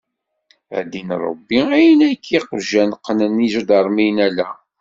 [0.77, 4.47] A ddin Ṛebbi ayen akka iqjan qnen iǧadarmiyen ala.